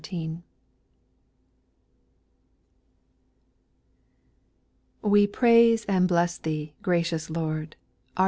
T17E 5.03 5.31
praise 5.31 5.85
and 5.85 6.07
bless 6.07 6.39
Thee, 6.39 6.73
gracious 6.81 7.29
Lord, 7.29 7.75
I 8.17 8.17
T 8.17 8.17
Our. 8.17 8.19